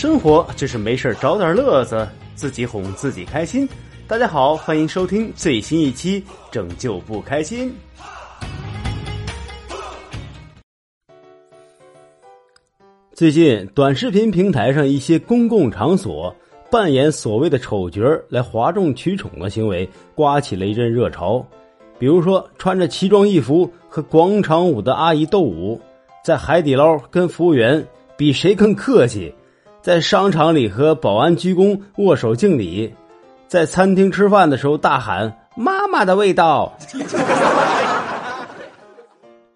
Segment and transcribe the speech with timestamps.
[0.00, 3.68] 生活就是没事找点乐子，自己哄自己开心。
[4.08, 7.70] 大家好，欢迎收听最新一期《拯救不开心》。
[13.12, 16.34] 最近，短视频平台上一些公共场所
[16.70, 21.46] 扮演所谓的丑角来哗众取宠的行为，刮起了一阵热潮。
[21.98, 25.78] 比如说，穿着奇装异服和广场舞的阿姨斗舞，
[26.24, 27.86] 在海底捞跟服务员
[28.16, 29.30] 比谁更客气，
[29.82, 32.92] 在商场里和保安鞠躬握手敬礼，
[33.48, 36.76] 在餐厅吃饭的时候大喊“妈妈的味道”。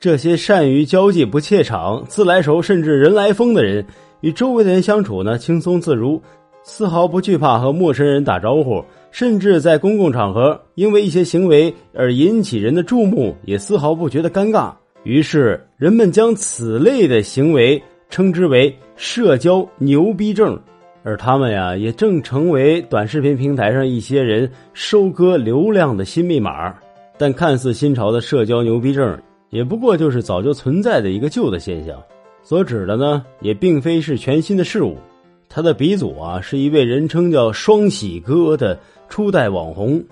[0.00, 3.84] 这些善于交际不怯场、自来熟甚至人来疯的人，
[4.20, 6.20] 与周围的人相处呢轻松自如，
[6.62, 14.72] 丝毫不惧怕和陌生人打招呼，甚至在公共场合因为一些行为而引起人的注目，也丝毫不觉得尴尬。
[15.04, 20.58] 于是，人们将此类的行为称之为“社交牛逼症”，
[21.02, 26.74] 而他们呀，也正成为短视频平台上一些人收割流量的新密码。
[27.16, 29.18] 但看似新潮的社交牛逼症。
[29.50, 32.02] 也不过就是早就存在的一个旧的现象，
[32.42, 34.96] 所指的呢也并非是全新的事物。
[35.48, 38.76] 他的鼻祖啊是一位人称叫“双喜哥”的
[39.08, 40.02] 初代网红，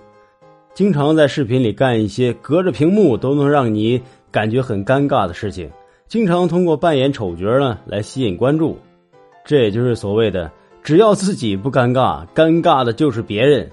[0.73, 5.69] 经常在视频里干一些隔着屏幕都能让你感觉很尴尬的事情，
[6.13, 8.77] 经常通过扮演丑角呢来吸引关注。
[9.43, 10.51] 这也就是所谓的
[10.83, 13.67] “只要自己不尴尬，尴尬的就是别人”。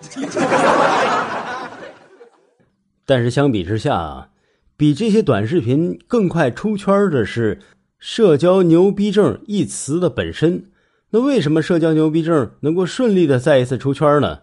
[3.04, 4.26] 但是相比之下啊。
[4.74, 7.58] 比这些短视频更快出圈的是
[8.00, 10.64] “社交牛逼症”一词的本身。
[11.10, 14.38] 那为什么“社交牛逼症”能够顺利的再一次出圈呢？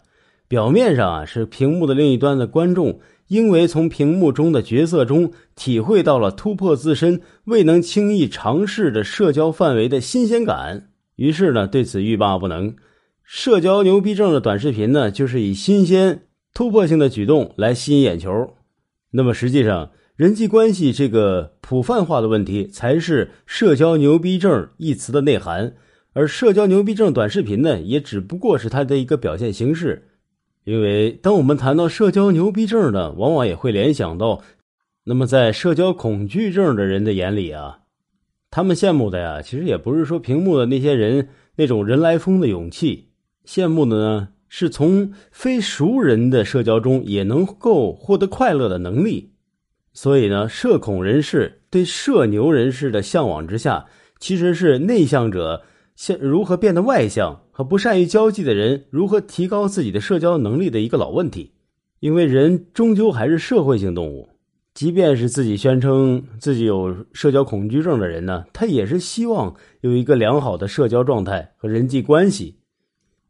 [0.48, 12.76] 表面上啊，是屏幕的另一端的观众因为从屏幕中的角色中体会到了突破自身未能轻易尝试的社交范围的新鲜感，于是呢，对此欲罢不能。
[13.24, 18.54] 社交牛逼症的短视频呢，就是以新鲜、突破性的举动来吸引眼球。
[19.12, 25.76] 那么实际上，人际关系这个普泛化的问题，才是“社交牛逼症”一词的内涵，
[26.14, 30.08] 而“社交牛逼症”短视频呢，也只不过是它的一个表现形式。
[30.68, 34.44] 因为当我们谈到社交牛逼症呢，往往也会联想到，
[35.06, 37.80] 那么在社交恐惧症的人的眼里啊，
[38.52, 43.08] 他们羡慕的呀，其实也不是说屏幕的那些人那种人来疯的勇气，
[43.46, 49.32] 羡慕的呢，是从非熟人的社交中也能够获得快乐的能力。
[49.94, 53.86] 所以呢，社恐人士对社牛人士的向往之下，
[54.20, 55.64] 其实是内向者
[55.98, 61.52] 现如何变得外向和不善于交际的人如何提高自己的社交能力的一个老问题。
[62.00, 64.30] 因为人终究还是社会性动物，
[64.76, 72.60] 即便是自己宣称自己有社交恐惧症的人呢，他也是希望有一个良好的社交状态和人际关系。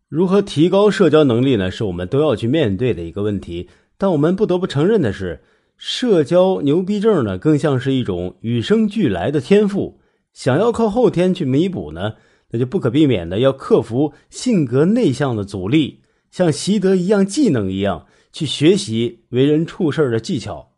[0.09, 1.71] 如何提高社交能力呢？
[1.71, 3.69] 是我们都要去面对的一个问题。
[3.97, 5.41] 但我们不得不承认的是。
[5.79, 9.99] 社交牛逼症呢，更像是一种与生俱来的天赋。
[10.33, 12.13] 想要靠后天去弥补呢，
[12.51, 20.76] 那就不可避免的要克服性格内向的阻力，像习得一样技能一样去学习为人处事的技巧。